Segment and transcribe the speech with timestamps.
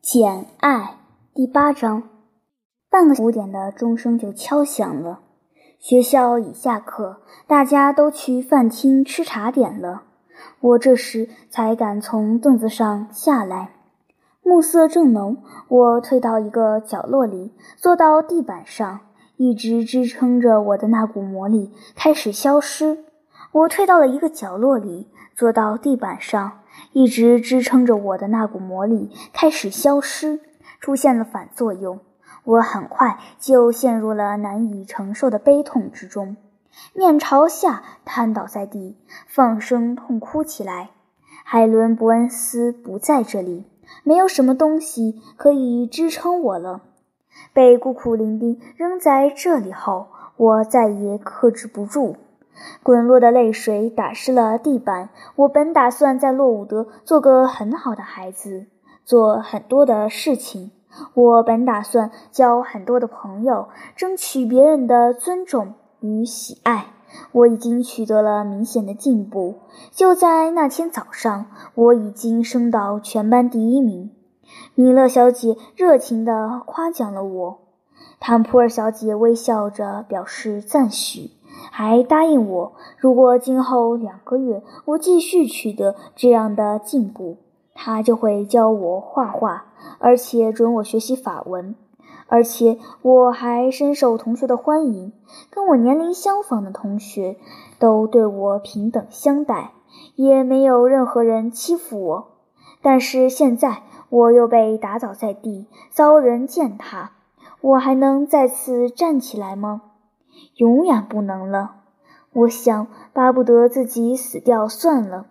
[0.00, 1.00] 简爱
[1.34, 2.04] 第八章，
[2.88, 5.20] 半个五点的钟声就敲响了。
[5.78, 10.04] 学校已下课，大家都去饭厅吃茶点了。
[10.60, 13.72] 我这时才敢从凳子上下来。
[14.42, 15.38] 暮色正浓，
[15.68, 19.00] 我退到一个角落里，坐到地板上，
[19.36, 23.04] 一直支撑着我的那股魔力开始消失。
[23.52, 26.60] 我退到了一个角落里，坐到地板上。
[26.92, 30.40] 一直支撑着我的那股魔力开始消失，
[30.80, 32.00] 出现了反作用。
[32.44, 36.36] 我很快就陷入了难以承受的悲痛之中，
[36.94, 38.96] 面朝下瘫倒在地，
[39.26, 40.90] 放声痛哭起来。
[41.44, 43.64] 海伦·伯恩斯不在这里，
[44.04, 46.82] 没有什么东西可以支撑我了。
[47.52, 52.16] 被孤苦伶仃扔在这里后，我再也克制不住。
[52.82, 55.10] 滚落的泪水打湿了地板。
[55.36, 58.66] 我本打算在洛伍德做个很好的孩子，
[59.04, 60.70] 做很多的事情。
[61.14, 66.86] 我本打算交很多的朋友，争取别人的尊重与喜爱。
[67.32, 69.60] 我已经取得了明显的进步。
[69.90, 74.10] 就在那天早上，我已经升到全班第一名。
[74.74, 77.58] 米勒小姐热情地夸奖了我，
[78.18, 81.30] 坦普尔小姐微笑着表示赞许。
[81.70, 87.36] 还答应我，如果今后两个月我继续取得这样的进步，
[87.74, 89.66] 他就会教我画画，
[89.98, 91.74] 而且准我学习法文。
[92.30, 95.12] 而且我还深受同学的欢迎，
[95.50, 97.36] 跟我年龄相仿的同学
[97.78, 99.72] 都对我平等相待，
[100.14, 102.28] 也没有任何人欺负我。
[102.82, 107.12] 但是现在我又被打倒在地，遭人践踏，
[107.62, 109.80] 我还能再次站起来吗？
[110.56, 111.76] 永远不能了。
[112.32, 115.26] 我想，巴不得自己死掉算了。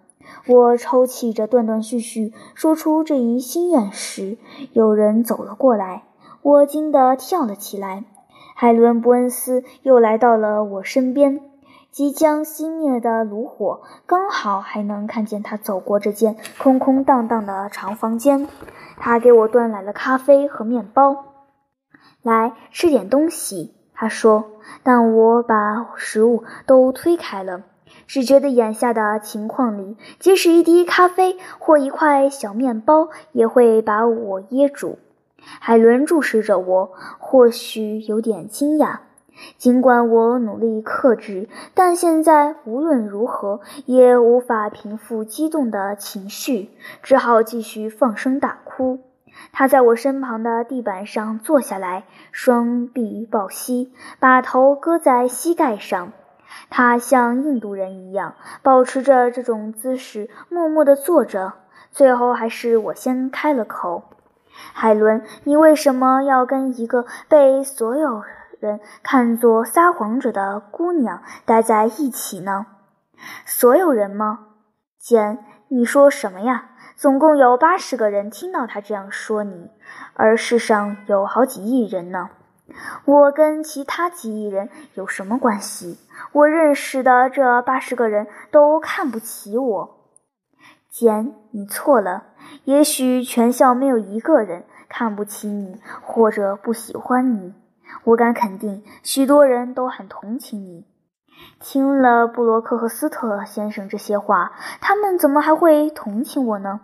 [0.48, 4.38] 我抽泣着，断断续续说出这一心愿时，
[4.74, 6.04] 有人走了过来，
[6.42, 8.04] 我惊得跳了起来。
[8.54, 11.40] 海伦·伯恩斯又来到了我身边，
[11.92, 18.50] 即将熄灭的炉火刚好还能看见他走过这间空空荡荡的长房间。
[18.98, 21.26] 他给我端来了咖啡和面包，
[22.22, 23.77] 来吃点东西。
[24.00, 24.46] 他说
[24.84, 27.64] ：“但我把食物都推开了，
[28.06, 35.00] 只觉得眼下的情况里，即使一滴咖啡或一块小面包也会把我噎住。”
[35.60, 39.00] 海伦注视着我，或许有点惊讶。
[39.58, 46.70] 尽管我努力克制，但现在无论如何也无法平复激动的情绪，
[47.02, 49.00] 只好继续放声大哭。
[49.52, 56.12] 他在我身旁的地板上坐下来，双臂抱膝，把头搁在膝盖上。
[56.70, 61.54] 他像印度人一样，保持着这种姿势，默默地坐着。
[61.92, 64.04] 最后，还是我先开了口
[64.74, 68.24] ：“海伦，你为什么要跟一个被所有
[68.60, 72.66] 人看作撒谎者的姑娘待在一起呢
[73.46, 74.40] ？”“所有人吗
[75.00, 75.40] ？”“简，
[75.70, 79.70] 你说什么呀？”总共有八十个人听到他这样说你，
[80.16, 82.32] 而世上有好几亿人呢。
[83.06, 86.00] 我跟其他几亿人有什么关系？
[86.32, 90.10] 我认识的这八十个人都看不起我。
[90.90, 92.24] 简，你错了。
[92.64, 97.54] 也许全校没有一个人看不起你或者不喜欢你。
[98.06, 100.87] 我敢肯定，许多人都很同情你。
[101.60, 106.82] 听了布罗克和斯特先生这些话，他们怎么还会同情我呢？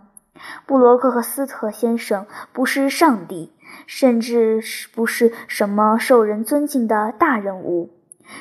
[0.66, 3.52] 布罗克和斯特先生不是上帝，
[3.86, 4.60] 甚至
[4.94, 7.90] 不是什么受人尊敬的大人物。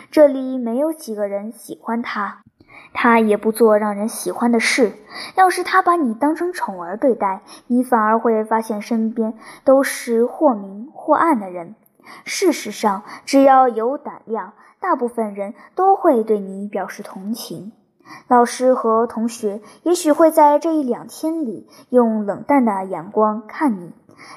[0.09, 2.41] 这里没有几个人喜欢他，
[2.93, 4.93] 他也不做让人喜欢的事。
[5.35, 11.75] 要是他把你当成宠儿对待，你反而会发现身边都是或明或暗的人。
[12.25, 17.71] 事实上，只要有胆量，大部分人都会对你表示同情。
[18.27, 23.93] 老师和同学也许会在这一两天里用冷淡的眼光看你，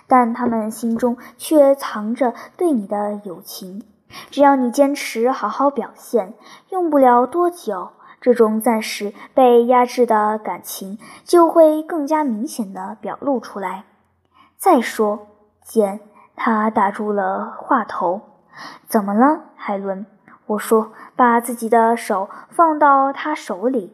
[0.06, 3.82] 但他们心中却藏着对你的友情。
[4.30, 6.34] 只要你坚持好好表现，
[6.70, 7.88] 用不了多久，
[8.20, 13.84] 这种暂时被压制的感情就会更加明显的表露出来。
[14.56, 15.26] 再说，
[15.64, 15.98] 简，
[16.36, 18.20] 他打住了话头。
[18.86, 20.06] 怎么了，海伦？
[20.46, 23.92] 我说：“把自己的手放到他手里。”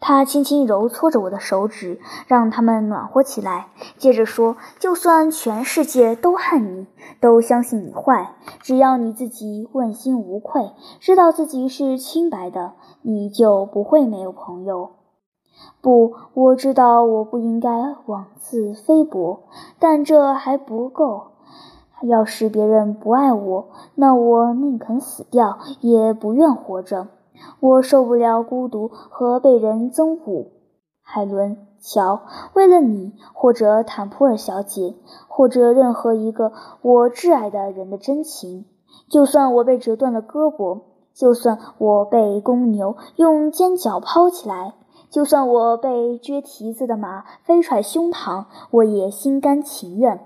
[0.00, 1.98] 他轻轻揉搓着我的手指，
[2.28, 3.66] 让他们暖和起来。
[3.96, 6.86] 接着说：“就算全世界都恨你，
[7.20, 10.70] 都相信你坏，只要你自己问心无愧，
[11.00, 14.90] 知道自己是清白的，你就不会没有朋友。”
[15.82, 17.68] 不，我知道我不应该
[18.06, 19.48] 妄自菲薄，
[19.80, 21.32] 但这还不够。
[22.02, 27.08] 要是别人不爱我，那我宁肯死掉，也不愿活着。
[27.60, 30.46] 我受不了孤独和被人憎恶。
[31.02, 32.22] 海伦，瞧，
[32.54, 34.94] 为了你，或者坦普尔小姐，
[35.26, 36.52] 或者任何一个
[36.82, 38.66] 我挚爱的人的真情，
[39.08, 40.82] 就算我被折断了胳膊，
[41.14, 44.74] 就算我被公牛用尖角抛起来，
[45.08, 50.20] 就算我被撅蹄子的马飞踹胸膛，我也心甘情愿。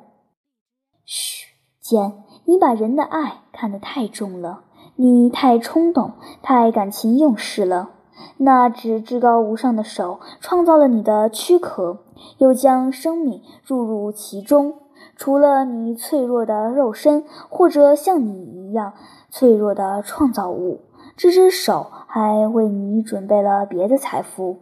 [1.05, 1.52] 嘘。
[1.83, 4.61] 简，你把人的爱看得太重了，
[4.95, 7.91] 你太冲动，太感情用事了。
[8.37, 11.99] 那只至高无上的手创造了你的躯壳，
[12.39, 14.75] 又将生命注入其中。
[15.17, 18.93] 除了你脆弱的肉身，或者像你一样
[19.29, 20.83] 脆弱的创造物，
[21.17, 24.59] 这只手还为你准备了别的财富。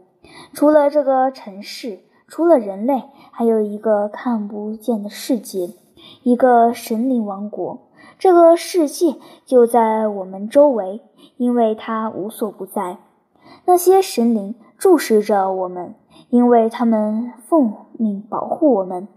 [0.55, 5.75] 除了这个城市，除了人类，还有一个看不见的世界。
[6.23, 7.79] 一个神灵王国，
[8.19, 11.03] 这个世界就在我们周围，
[11.37, 12.99] 因为它无所不在。
[13.65, 15.95] 那些神灵注视着我们，
[16.29, 19.09] 因为他们奉命保护我们。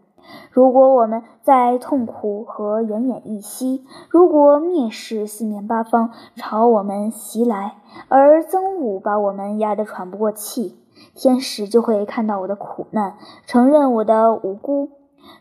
[0.52, 7.76] 如果我们在痛苦和奄奄一息，如果蔑视四面八方朝我们袭来，
[8.08, 10.78] 而憎恶把我们压得喘不过气，
[11.14, 14.90] 天使就会看到我的苦难，承认我的无辜。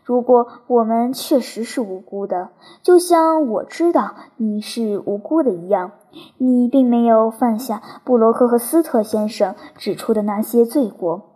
[0.03, 2.49] 如果我们确实是无辜的，
[2.81, 5.91] 就像我知道你是无辜的一样，
[6.37, 11.29] 你并没有犯下布罗克和斯特先生指出的那些罪过。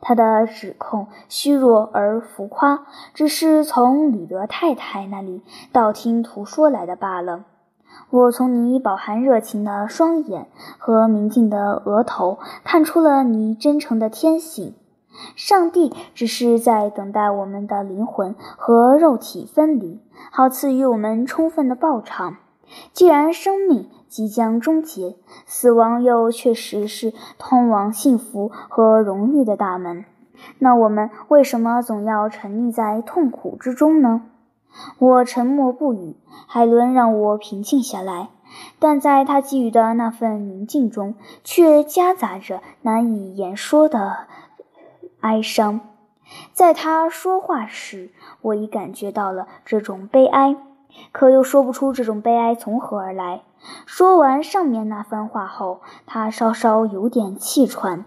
[0.00, 5.42] 他的指控虚弱而浮夸，只是从李德太太那里
[5.72, 7.44] 道听途说来的罢了。
[8.10, 10.48] 我从你饱含热情的双眼
[10.78, 14.74] 和明净的额头看出了你真诚的天性。
[15.36, 20.00] 上帝只是在等待我们的灵魂和肉体分离，
[20.30, 22.36] 好赐予我们充分的报偿。
[22.92, 25.16] 既然生命即将终结，
[25.46, 30.04] 死亡又确实是通往幸福和荣誉的大门，
[30.58, 34.22] 那我们为什么总要沉溺在痛苦之中呢？
[34.98, 36.16] 我沉默不语。
[36.46, 38.30] 海伦让我平静下来，
[38.78, 41.14] 但在他给予的那份宁静中，
[41.44, 44.26] 却夹杂着难以言说的。
[45.24, 45.80] 哀伤，
[46.52, 48.10] 在他说话时，
[48.42, 50.54] 我已感觉到了这种悲哀，
[51.12, 53.40] 可又说不出这种悲哀从何而来。
[53.86, 58.04] 说完上面那番话后，他稍稍有点气喘，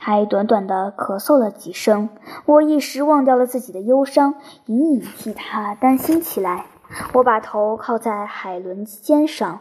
[0.00, 2.08] 还短短的咳嗽了几声。
[2.46, 4.34] 我一时忘掉了自己的忧伤，
[4.64, 6.66] 隐隐替他担心起来。
[7.12, 9.60] 我把头靠在海伦肩上，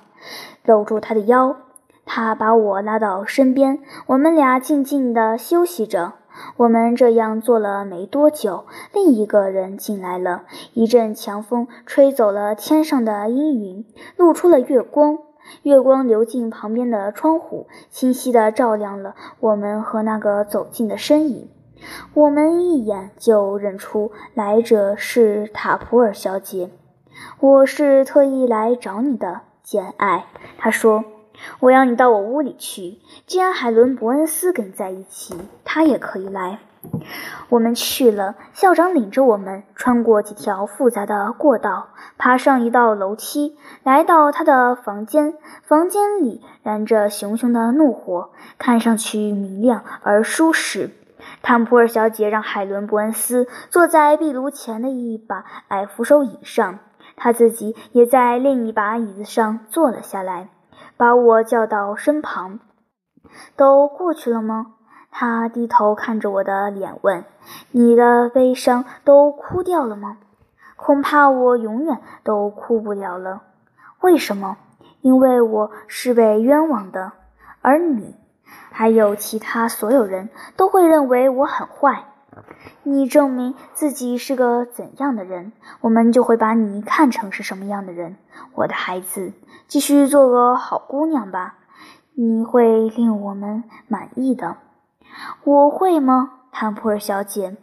[0.63, 1.56] 搂住他的腰，
[2.04, 6.13] 他把我拉到身边，我们俩静静地休息着。
[6.58, 10.44] 我们这样做了没多久，另一个人进来了。
[10.74, 13.86] 一阵强风吹走了天上的阴云，
[14.18, 15.20] 露出了月光。
[15.62, 21.50] 月光流进旁边的窗户，清晰地照亮了我们和那个走近的身影。
[22.14, 26.72] 我们一眼就认出来者是塔普尔小姐。
[27.40, 30.26] 我是特意来找你的，简爱。
[30.58, 31.04] 她说。
[31.60, 32.98] 我要你到我屋里去。
[33.28, 36.60] 既然海伦·伯恩斯跟你在一起，他也可以来。
[37.50, 38.36] 我们去了。
[38.54, 45.33] 校长领着我们穿过几条复杂的过道，爬上一道楼梯，来到他的房间。
[45.64, 50.92] 房间里燃着熊熊的怒火，看上去明亮而舒适。
[51.42, 56.78] 汤普尔小姐让海伦·伯恩斯坐在壁炉前的一把矮扶手椅上，
[57.16, 60.50] 她自己也在另一把椅子上坐了下来。
[60.97, 62.59] 把我叫到身旁，
[63.56, 64.73] 都过去了吗？
[65.11, 67.23] 他低头看着我的脸问
[67.71, 70.18] ：“你的悲伤都哭掉了吗？”
[70.75, 73.44] 恐怕我永远都哭不了了。
[74.02, 74.57] 为什么？
[75.02, 77.14] 因为我是被冤枉的，
[77.61, 78.16] 而你，
[78.71, 82.06] 还有其他所有人都会认为我很坏。
[82.83, 85.51] 你证明自己是个怎样的人，
[85.81, 88.18] 我们就会把你看成是什么样的人。
[88.54, 89.33] 我的孩子，
[89.68, 91.56] 继续做个好姑娘吧，
[92.13, 94.57] 你会令我们满意的。
[95.44, 97.57] 我会吗，坦普尔小姐？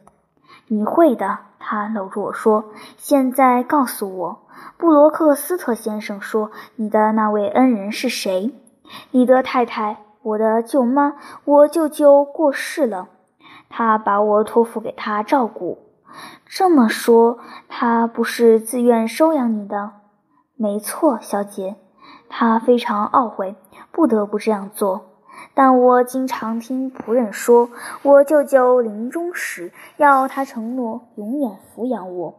[0.68, 1.38] 你会的。
[1.64, 4.40] 他搂住我说：“现在告诉我，
[4.76, 8.52] 布罗克斯特先生说你的那位恩人是谁？
[9.12, 11.14] 你的太太，我的舅妈，
[11.44, 13.06] 我舅舅过世了。”
[13.74, 15.78] 他把我托付给他照顾。
[16.44, 17.38] 这么说，
[17.68, 19.92] 他不是自愿收养你的？
[20.56, 21.76] 没错，小姐。
[22.28, 23.56] 他非常懊悔，
[23.90, 25.06] 不得不这样做。
[25.54, 27.70] 但我经常听仆人说，
[28.02, 32.34] 我舅舅临终时要他承诺永远抚养我。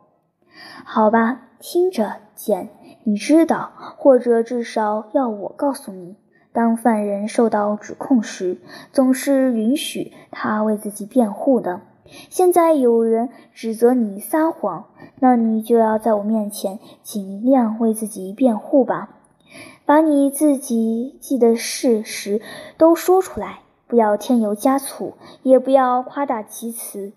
[0.86, 2.70] 好吧，听着，简，
[3.06, 6.16] 你知道，或者至少要我告诉你，
[6.54, 8.60] 当犯人受到指控时，
[8.92, 11.82] 总是允许他为自己辩护的。
[12.30, 14.86] 现在有人指责你撒谎，
[15.20, 19.18] 那你就要在我面前尽量为自己辩护吧。
[19.86, 22.40] 把你自己记的事实
[22.78, 27.14] 都说出来，不要添油加醋，也不要夸大其词。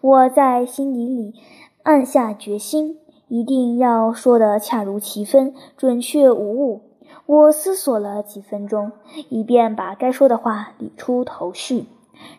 [0.00, 1.34] 我在心底里
[1.82, 2.96] 暗下决心，
[3.28, 6.87] 一定要说得恰如其分，准确无误。
[7.28, 8.90] 我思索了几分钟，
[9.28, 11.84] 以便把该说的话理出头绪，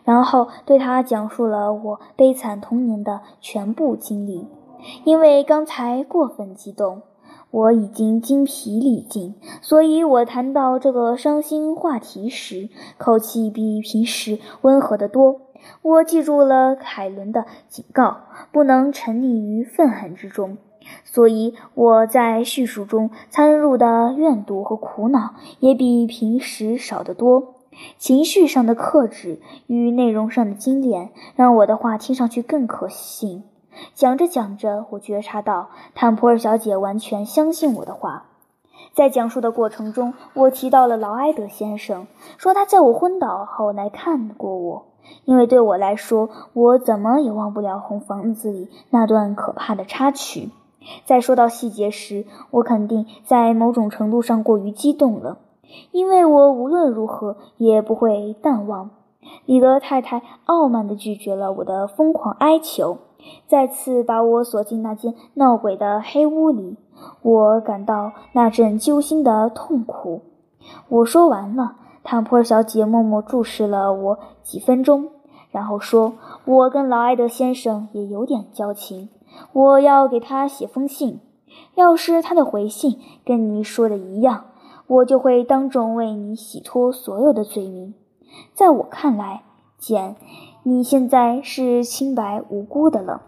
[0.02, 4.48] 然后对他讲述了我悲惨童年的全部经历。
[5.04, 7.02] 因为刚才过分激动。
[7.52, 15.40] 我已经精疲力尽，所以我谈到这个伤心话题时，口气比平时温和得多。
[15.82, 18.18] 我记住了凯伦的警告，
[18.52, 20.58] 不能沉溺于愤恨之中，
[21.04, 27.54] 所以我在叙述中掺入的怨毒和苦恼也比平时少得多。
[27.96, 33.44] 情绪上的克制与内容上的精炼，让我的话听上去更可信。
[33.94, 38.26] 讲着讲着，我觉察到坦普尔小姐完全相信我的话。
[38.92, 42.06] 在讲述的过程中，我提到了劳埃德先生，
[42.36, 44.86] 说他在我昏倒后来看过我。
[45.24, 50.50] 因为对我来说，我怎么也忘不了红房子里那段可怕的插曲。
[51.04, 55.38] 在说到细节时，我肯定在某种程度上过于激动了，
[55.92, 58.90] 因为我无论如何也不会淡忘。
[59.44, 62.98] 里德太太傲慢地拒绝了我的疯狂哀求。
[63.46, 66.78] 再次把我锁进那间闹鬼的黑屋里，
[67.20, 70.22] 我感到那阵揪心的痛苦。
[70.88, 75.10] 我说完了，坦普尔小姐默默注视了我几分钟，
[75.50, 76.14] 然后说
[76.46, 79.10] ：“我跟劳埃德先生也有点交情，
[79.52, 81.20] 我要给他写封信。
[81.74, 84.46] 要是他的回信跟你说的一样，
[84.86, 87.94] 我就会当众为你洗脱所有的罪名。
[88.54, 89.42] 在我看来，
[89.78, 90.16] 简。”
[90.62, 93.22] 你现在是清白无辜的了。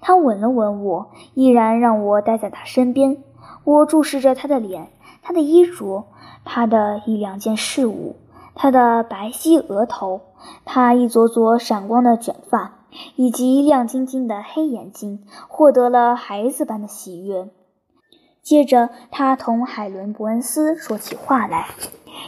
[0.00, 3.18] 他吻了吻我，依然让我待在他身边。
[3.64, 4.88] 我注视着他的脸、
[5.20, 6.04] 他的衣着、
[6.42, 8.16] 他的一两件事物、
[8.54, 10.22] 他的白皙额头、
[10.64, 12.78] 他一撮撮闪光的卷发
[13.16, 17.48] 以及亮晶晶的黑眼睛，获得了孩子般的喜悦。
[18.42, 21.68] 接着，他同海伦·伯恩斯说起话来：“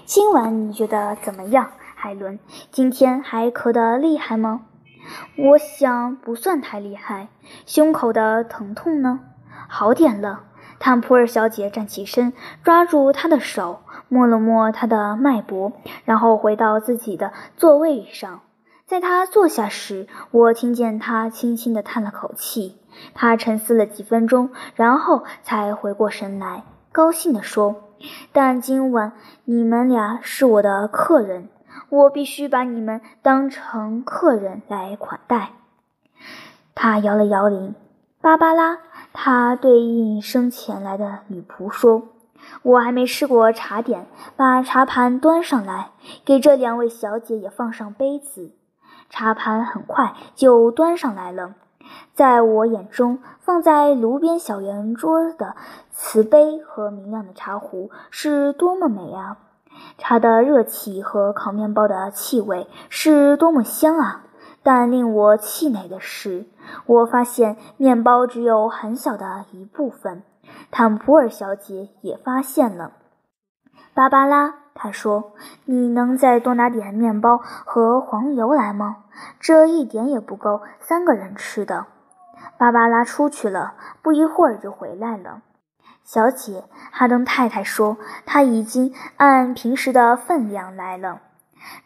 [0.06, 2.38] 今晚你觉得怎么样？”海伦，
[2.71, 4.66] 今天还咳得厉害吗？
[5.37, 7.28] 我想不算太厉害。
[7.66, 9.21] 胸口的疼痛呢？
[9.68, 10.44] 好点了。
[10.78, 15.73] 坦普尔小姐站起身，抓住他的手，摸了摸他的脉搏，
[16.04, 18.40] 然后回到自己的座位上。
[18.94, 22.78] 在他坐下时，我听见他轻轻地叹了口气。
[23.12, 27.90] 他沉思了几分钟，然后才回过神来，高兴地说
[28.30, 29.14] ：“但今晚
[29.46, 31.48] 你们俩是我的客人。”
[31.90, 35.50] 我必须把你们当成客人来款待。
[36.76, 37.74] 他摇了摇铃，
[38.20, 38.78] 芭芭拉，
[39.12, 42.10] 他对应生前来的女仆说
[42.62, 45.90] ：“我还没吃过茶点，把茶盘端上来，
[46.24, 48.52] 给这两位小姐也放上杯子。”
[49.14, 51.54] 茶盘很快就端上来了。
[52.14, 55.54] 在我眼中，放在炉边小圆桌的
[55.92, 59.37] 瓷杯和明亮的茶壶是多么美啊！
[59.99, 64.25] 茶的热气和烤面包的气味是多么香啊！
[64.64, 66.47] 但令我气馁的是，
[66.87, 70.25] 我发现面包只有很小的一部分。
[70.73, 72.90] 坦普尔小姐也发现了。
[73.94, 75.32] 芭芭拉，他说
[75.64, 79.04] ：“你能再多拿点面包和黄油来吗？
[79.38, 81.86] 这一点也不够三个人吃的。”
[82.58, 85.42] 芭芭拉出去了，不一会儿就回来了。
[86.02, 91.20] 小姐，哈登太太说，她已经按平时的分量来了。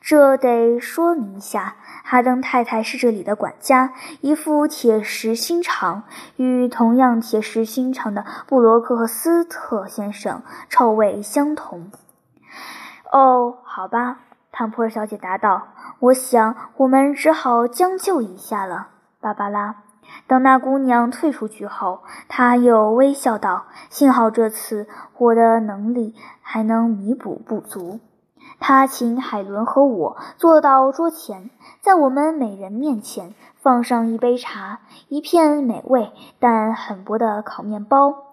[0.00, 3.92] 这得说明一下，哈登太太是这里的管家，
[4.22, 6.02] 一副铁石心肠，
[6.36, 11.92] 与同样铁石心肠的布罗克斯特先生臭味相同。
[13.10, 14.18] 哦，好吧，
[14.52, 15.68] 汤普尔小姐答道，
[16.00, 18.88] 我想我们只好将就一下了，
[19.20, 19.76] 芭芭拉。
[20.26, 24.86] 等那姑娘退出去后，他又微笑道：“幸好这次
[25.18, 28.00] 我的能力还能弥补不足。”
[28.60, 31.50] 他请海伦和我坐到桌前，
[31.80, 38.27] 在我们每人面前放上一杯茶、一片美味但很薄的烤面包，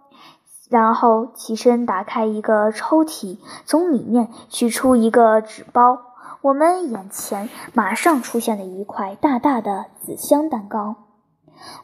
[0.75, 6.00] 然后起身打开一个抽屉，从里面取出一个纸包，
[6.41, 10.96] 我们眼前马上出现了一块大大的紫香蛋糕。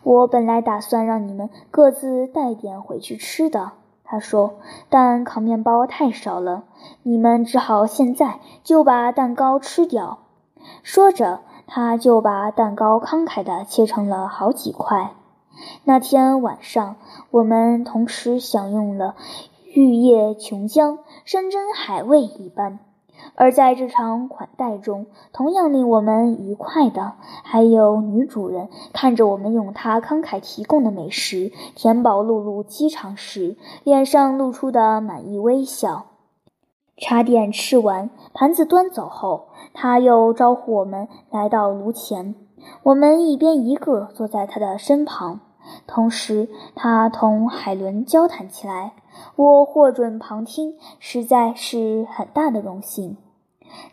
[0.04, 3.72] 我本来打算让你们各自带点回去吃的，
[4.04, 4.56] 他说，
[4.90, 6.64] 但烤面包太少了，
[7.04, 10.18] 你们只好现在就把蛋糕吃掉。
[10.84, 15.12] 说着，他就把蛋糕慷慨地切成了好几块。
[15.84, 16.96] 那天晚上，
[17.32, 19.16] 我们同时享用了
[19.74, 22.80] 玉液琼浆、山珍海味一般。
[23.36, 27.14] 而在这场款待中，同样令我们愉快的，
[27.44, 36.08] 还有女主人看着我们用她慷慨提供的美食填饱露露饥肠时，脸上露出的满意微笑。
[36.98, 42.36] 茶点吃完，盘子端走后，他又招呼我们来到炉前。
[42.84, 45.40] 我们一边一个坐在他的身旁，
[45.88, 48.94] 同时他同海伦交谈起来。
[49.36, 53.18] 我获准旁听，实在是很大的荣幸。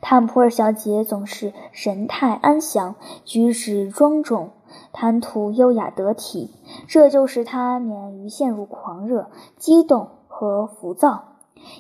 [0.01, 2.95] 坦普尔小姐总是神态安详，
[3.25, 4.51] 举止庄重，
[4.93, 6.51] 谈吐优雅得体，
[6.87, 11.25] 这就使她免于陷入狂热、激动和浮躁，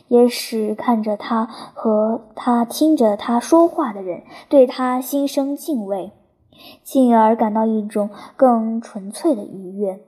[0.08, 6.12] 也使看着她和她听着她说话的人对她心生敬畏，
[6.82, 10.00] 进而感到一种更纯粹的愉悦。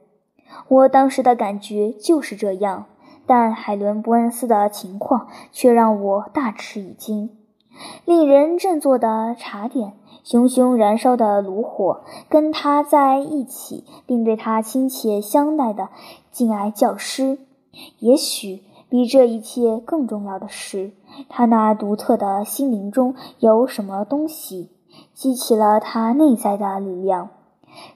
[0.69, 2.87] 我当时的感觉就是这样。
[3.27, 7.31] 但海伦·伯恩斯的情况却让我大吃一惊。
[8.05, 9.93] 令人振作的茶点，
[10.25, 15.91] 熊熊燃烧的炉火，跟他在一起并对他亲切相待的
[16.33, 17.39] 敬爱教师，
[18.01, 20.91] 也许比这一切更重要的是，
[21.29, 24.71] 他那独特的心灵中有什么东西
[25.21, 27.29] 激起了他内在的力量。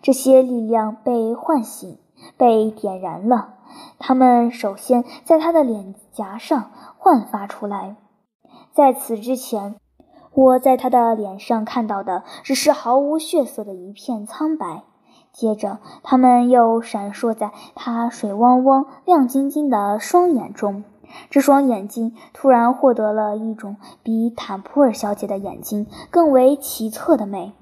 [0.03, 1.99] 这些力量被唤醒，
[2.37, 3.55] 被点燃了。
[3.99, 7.97] 他们首先在他的脸颊上焕发出来，
[8.75, 9.77] 在此之前，
[10.35, 14.83] 我在他的脸上看到的只是毫无血色的一片苍白。
[15.33, 20.85] 接着，他们又闪烁在他水汪汪、亮晶晶的双眼中，
[21.31, 27.53] 这双眼睛突然获得了一种比坦普尔小姐的眼睛更为奇特的美。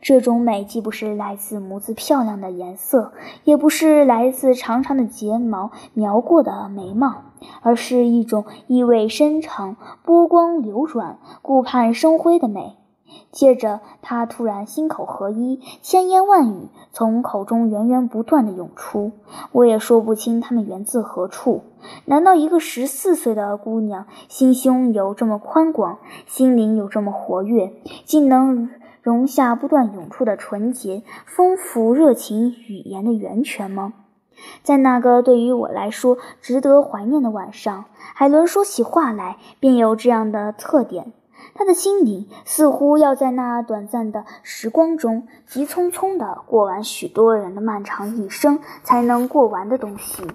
[0.00, 3.12] 这种美既不是来自模子漂亮的颜色，
[3.42, 7.22] 也不是来自长长的睫毛描过的眉毛，
[7.62, 12.76] 而是一种意味深长、波光流转、顾盼生辉的美。
[13.32, 19.12] 接着，他突然心口合一，千言万语从口中源源不断地涌出，
[19.52, 21.62] 我也说不清它们源自何处。
[22.04, 27.72] 难道一个十四岁的姑娘，心胸有这么宽广，心灵有这么活跃，
[28.04, 28.70] 竟能？
[29.02, 33.92] 容下不断涌出的纯洁、丰富、热情语言的源泉吗？
[34.64, 37.84] 在那个对于我来说值得怀念的晚上，
[38.16, 41.12] 海伦说起话来便有这样的特点：
[41.54, 50.26] 他的心里似乎要在那短暂的时光中急匆匆地过完许多人的漫长一生才能过完的东西。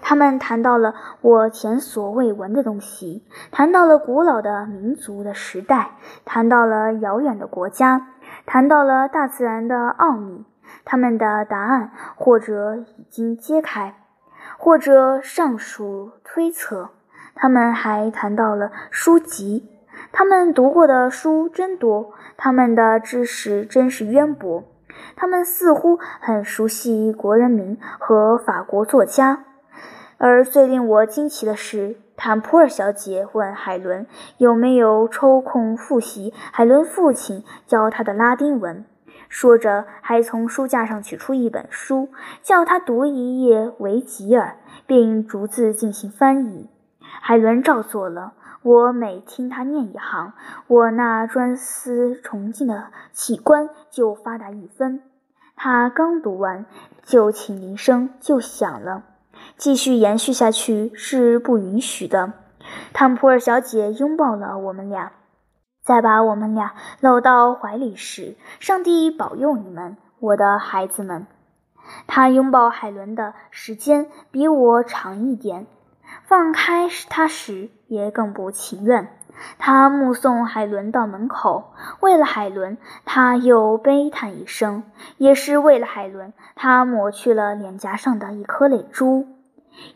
[0.00, 5.92] 他们谈到了我前所未闻的东西，谈到了古老的民族的时代，
[6.24, 8.08] 谈到了遥远的国家，
[8.46, 10.44] 谈到了大自然的奥秘。
[10.84, 13.94] 他们的答案或者已经揭开，
[14.58, 16.90] 或者尚属推测。
[17.34, 19.68] 他们还谈到了书籍，
[20.12, 24.64] 他们读过的书真多，他们的知识真是渊博。
[25.16, 29.44] 他们似乎很熟悉国人民和法国作家。
[30.18, 38.84] 而最令我惊奇的是，坦普尔小姐问海伦有没有抽空复习海伦父亲教她的拉丁文，
[39.30, 42.10] 说着还从书架上取出一本书，
[42.42, 46.68] 叫她读一页维吉尔，并逐字进行翻译。
[47.00, 48.34] 海伦照做了。
[48.62, 50.34] 我每听他念一行，
[50.68, 55.02] 我那专思崇敬的器官就发达一分。
[55.56, 56.66] 他刚读完，
[57.04, 59.02] 就请铃声就响了。
[59.56, 62.32] 继续延续下去是不允许的。
[62.92, 65.10] 汤普尔小姐拥抱了我们俩，
[65.82, 71.26] 再把我们俩搂到怀里时，上帝保佑你们，我的孩子们。
[72.06, 75.66] 她拥抱海伦的时间比我长一点，
[76.22, 79.08] 放开他时也更不情愿。
[79.58, 84.82] 他目送海伦到门口，为了海伦，他又悲叹一声；
[85.18, 89.26] 也是为了海伦，他抹去了脸颊上的一颗泪珠。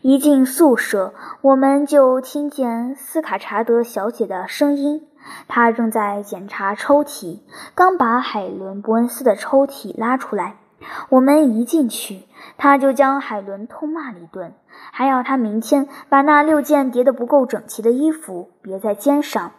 [0.01, 5.07] 一进宿舍，我们就听见斯卡查德小姐的声音。
[5.47, 7.39] 她正在检查抽屉，
[7.75, 10.55] 刚把海伦·伯恩斯的抽屉拉出来。
[11.09, 12.23] 我们一进去，
[12.57, 14.53] 他就将海伦痛骂了一顿，
[14.91, 19.51] 还要他明天把那六件叠得不够整齐的衣服别在肩上。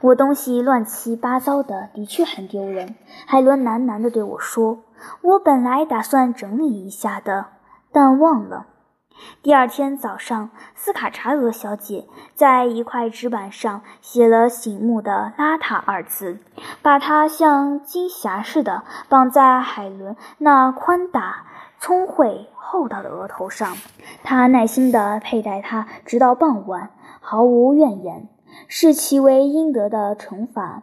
[0.00, 2.94] 我东西乱七八糟的，的确很丢人。
[3.26, 4.84] 海伦喃喃地对我说
[5.22, 7.46] ：“我本来打算整理一下的，
[7.90, 8.66] 但忘了。”
[9.42, 16.38] 第二天早上，斯卡查德小姐在一块纸板上写了醒目的“邋遢”二字，
[16.80, 21.44] 把它像金匣似的绑在海伦那宽大、
[21.78, 23.76] 聪慧、厚道的额头上。
[24.22, 28.28] 她耐心地佩戴它，直到傍晚，毫无怨言，
[28.68, 30.82] 视其为应得的惩罚。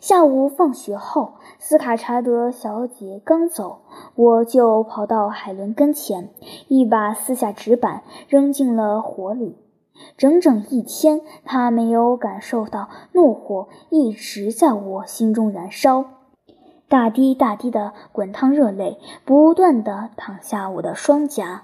[0.00, 3.80] 下午放学后，斯卡查德小姐刚走，
[4.14, 6.30] 我就跑到海伦跟前，
[6.68, 9.56] 一把撕下纸板，扔进了火里。
[10.16, 16.04] 整整一天，她没有感受到怒火一直在我心中燃烧，
[16.88, 21.62] 大滴大滴的滚烫热泪不断地淌下我的双颊。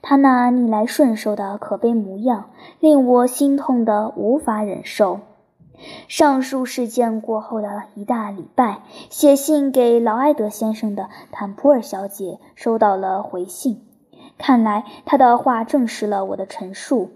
[0.00, 5.20] 她那逆来顺受的可悲模样，令我心痛得无法忍受。
[6.08, 13.84] 上述事件过后的一大礼拜，写信给劳埃德先生的坦普尔小姐收到了回信。
[14.38, 17.10] 看来她的话证实了我的陈述。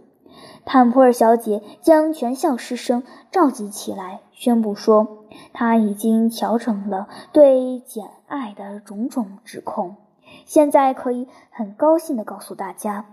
[0.64, 9.96] 坦普尔小姐将全校师生召集起来，宣布说她已经调整了对简爱的种种指控。
[10.44, 13.07] 现在可以很高兴地告诉大家，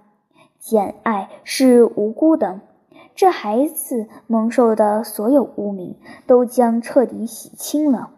[0.60, 2.60] 简爱是无辜的。
[3.16, 5.96] 这孩子蒙受的所有污名
[6.26, 8.12] 都将彻底洗清了。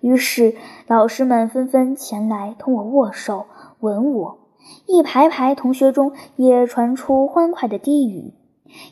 [0.00, 0.56] 于是，
[0.88, 3.46] 老师们纷纷前来同我握手、
[3.80, 4.38] 吻我。
[4.86, 8.34] 一排排同学中也传出欢快的低语。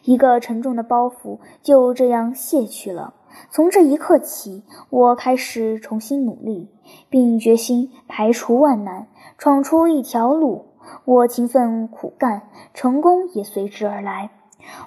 [0.05, 3.15] 一个沉重的包袱就这样卸去了。
[3.51, 6.69] 从这一刻起，我开始重新努力，
[7.09, 10.67] 并决心排除万难，闯出一条路。
[11.05, 12.43] 我勤奋苦干，
[12.75, 14.31] 成功也随之而来。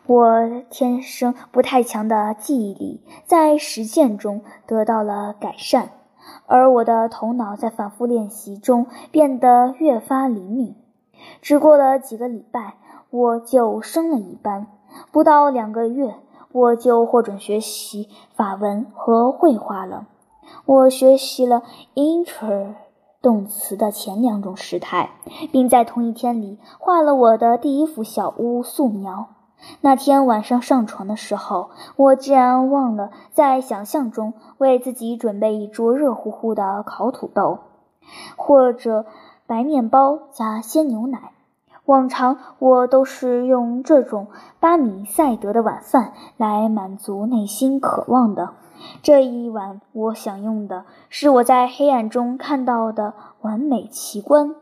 [0.06, 5.90] 我天生不太强的记忆力在实践中得到了改善，
[6.46, 10.76] 而我的头脑在反复练习中变得越发灵敏。
[11.42, 12.76] 只过了几个礼拜，
[13.10, 14.66] 我就升了一班；
[15.12, 16.16] 不到两个月，
[16.52, 20.08] 我就获准学习法文和绘画了。
[20.66, 21.64] 我学习了
[21.96, 22.74] inter
[23.22, 25.12] 动词的前两种时态，
[25.52, 29.30] 并在同一天里画了我的第一幅小屋素描。
[29.82, 37.60] 那天晚上上床的时候，我竟然忘了在想象中为自己准备一桌热乎乎的烤土豆，
[38.36, 39.06] 或者
[39.48, 41.32] 白面包加鲜牛奶。
[41.86, 44.28] 往常我都是用这种
[44.62, 48.52] 巴米赛德的晚饭来满足内心渴望的。
[49.02, 54.56] 这一晚，我享用的是我在黑暗中看到的完美奇观。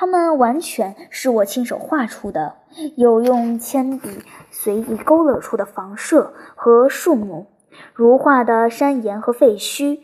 [0.00, 2.54] 它们完全是我亲手画出的，
[2.96, 4.08] 有用铅笔
[4.50, 7.48] 随意勾勒出的房舍和树木，
[7.92, 10.00] 如画的山岩和废墟，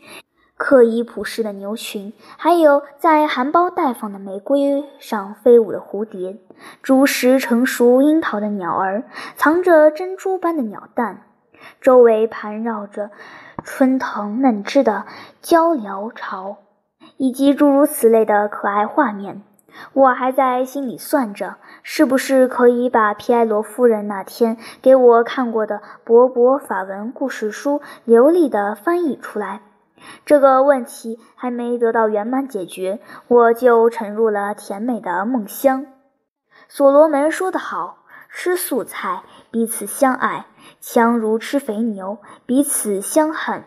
[0.55, 6.37] 刻意朴实的牛群，还有在含苞待放的玫瑰上飞舞的蝴蝶，
[6.83, 9.05] 逐时成熟樱桃的鸟儿，
[9.35, 11.23] 藏着珍珠般的鸟蛋，
[11.81, 13.09] 周围盘绕着
[13.63, 15.07] 春藤嫩枝的
[15.41, 16.57] 鹪鹩巢，
[17.17, 19.41] 以及诸如此类的可爱画面。
[19.93, 29.61] 我还在心里算着，是不是可以把皮埃罗夫人那天给我看过的薄薄法文故事书流利地翻译出来。
[30.25, 35.85] 这个问题还没得到圆满解决，我就沉入了甜美的梦乡。
[36.67, 40.45] 所罗门说得好：“吃素菜，彼此相爱；
[40.79, 43.63] 强如吃肥牛，彼此相恨。”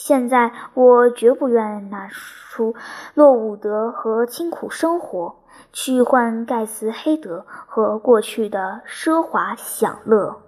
[0.00, 2.76] 现在我绝不愿拿出
[3.14, 5.34] 洛伍德和清苦生活，
[5.72, 10.40] 去换盖茨黑德和过去的奢华享乐。